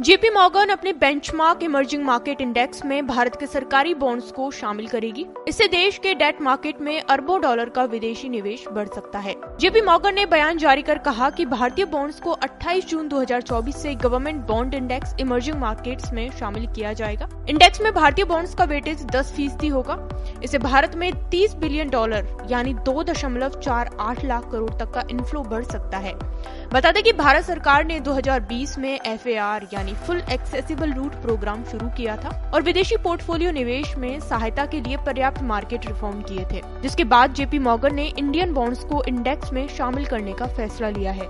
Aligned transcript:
JP 0.00 0.28
Morgan 0.30 0.68
अपने 0.68 0.92
benchmark 0.92 1.62
emerging 1.62 2.04
market 2.04 2.40
index 2.40 2.84
में 2.84 3.06
भारत 3.06 3.34
के 3.36 3.46
सरकारी 3.46 3.92
बॉन्ड्स 3.94 4.30
को 4.32 4.50
शामिल 4.50 4.86
करेगी। 4.88 5.26
इससे 5.48 5.66
देश 5.68 5.98
के 5.98 6.14
डेट 6.14 6.40
मार्केट 6.42 6.80
में 6.80 7.02
अरबों 7.02 7.40
डॉलर 7.40 7.68
का 7.68 7.84
विदेशी 7.84 8.28
निवेश 8.28 8.64
बढ़ 8.72 8.88
सकता 8.88 9.18
है। 9.18 9.34
जेपी 9.60 9.80
मॉर्गन 9.80 10.14
ने 10.14 10.24
बयान 10.26 10.58
जारी 10.58 10.82
कर 10.82 10.98
कहा 10.98 11.28
कि 11.30 11.44
भारतीय 11.46 11.84
बॉन्ड्स 11.84 12.20
को 12.20 12.32
28 12.32 12.86
जून 12.86 13.08
2024 13.08 13.82
से 13.82 13.94
government 13.94 14.46
bond 14.46 14.74
index 14.74 15.14
emerging 15.20 15.56
markets 15.56 16.12
में 16.12 16.30
शामिल 16.30 16.66
किया 16.66 16.92
जाएगा। 16.92 17.28
इंडेक्स 17.48 17.80
में 17.80 17.92
भारतीय 17.94 18.24
बॉन्ड्स 18.24 18.54
का 18.54 18.64
वेटेज 18.64 19.04
10 19.06 19.32
फ़ीसदी 19.36 19.68
होगा। 19.68 19.98
इसे 20.44 20.58
भारत 20.58 20.94
में 20.96 21.10
30 21.30 21.54
बिलियन 21.56 21.90
डॉलर 21.90 22.36
यानी 22.50 22.74
दो 22.74 23.02
दशमलव 23.02 23.60
चार 23.60 23.96
आठ 24.00 24.24
लाख 24.24 24.50
करोड़ 24.52 24.70
तक 24.70 24.90
का 24.90 25.04
इन्फ्लो 25.10 25.42
बढ़ 25.42 25.64
सकता 25.64 25.98
है। 25.98 26.14
बता 26.72 26.90
दें 26.92 27.02
कि 27.02 27.12
भारत 27.12 27.44
सरकार 27.44 27.84
ने 27.84 28.00
2020 28.00 28.76
में 28.78 28.98
एफ़ 29.06 29.28
यानी 29.90 30.06
फुल 30.06 30.20
एक्सेसिबल 30.32 30.92
रूट 30.92 31.14
प्रोग्राम 31.22 31.62
शुरू 31.64 31.88
किया 31.96 32.16
था 32.16 32.30
और 32.54 32.62
विदेशी 32.62 32.96
पोर्टफोलियो 32.96 33.50
निवेश 33.52 33.96
में 33.96 34.20
सहायता 34.20 34.66
के 34.66 34.80
लिए 34.80 34.96
पर्याप्त 35.06 35.42
मार्केट 35.42 35.86
रिफॉर्म 35.86 36.20
किए 36.22 36.44
थे, 36.52 36.62
जिसके 36.82 37.04
बाद 37.04 37.34
जेपी 37.34 37.58
मॉगर 37.58 37.92
ने 37.92 38.06
इंडियन 38.08 38.54
बॉन्ड्स 38.54 38.84
को 38.84 39.02
इंडेक्स 39.04 39.52
में 39.52 39.66
शामिल 39.68 40.06
करने 40.06 40.32
का 40.32 40.46
फैसला 40.48 40.90
लिया 40.90 41.12
है। 41.12 41.28